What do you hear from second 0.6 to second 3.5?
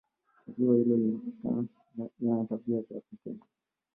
hilo lina tabia za pekee.